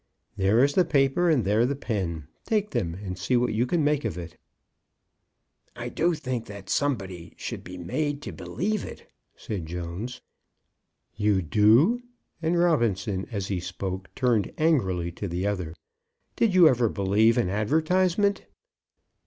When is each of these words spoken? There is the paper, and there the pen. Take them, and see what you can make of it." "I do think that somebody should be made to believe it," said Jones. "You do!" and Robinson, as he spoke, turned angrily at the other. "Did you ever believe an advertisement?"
There 0.35 0.63
is 0.63 0.73
the 0.73 0.83
paper, 0.83 1.29
and 1.29 1.45
there 1.45 1.63
the 1.63 1.75
pen. 1.75 2.27
Take 2.43 2.71
them, 2.71 2.95
and 2.95 3.19
see 3.19 3.37
what 3.37 3.53
you 3.53 3.67
can 3.67 3.83
make 3.83 4.03
of 4.03 4.17
it." 4.17 4.35
"I 5.75 5.89
do 5.89 6.15
think 6.15 6.47
that 6.47 6.71
somebody 6.71 7.35
should 7.37 7.63
be 7.63 7.77
made 7.77 8.23
to 8.23 8.31
believe 8.31 8.83
it," 8.83 9.11
said 9.35 9.67
Jones. 9.67 10.19
"You 11.15 11.43
do!" 11.43 12.01
and 12.41 12.57
Robinson, 12.57 13.27
as 13.31 13.49
he 13.49 13.59
spoke, 13.59 14.09
turned 14.15 14.51
angrily 14.57 15.09
at 15.15 15.29
the 15.29 15.45
other. 15.45 15.75
"Did 16.35 16.55
you 16.55 16.67
ever 16.67 16.89
believe 16.89 17.37
an 17.37 17.49
advertisement?" 17.49 18.47